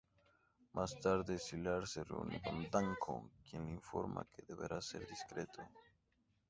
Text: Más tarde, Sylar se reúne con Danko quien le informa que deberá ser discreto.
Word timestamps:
Más 0.73 0.99
tarde, 0.99 1.37
Sylar 1.37 1.85
se 1.85 2.03
reúne 2.03 2.41
con 2.41 2.67
Danko 2.71 3.29
quien 3.47 3.67
le 3.67 3.71
informa 3.73 4.25
que 4.35 4.43
deberá 4.47 4.81
ser 4.81 5.05
discreto. 5.05 5.61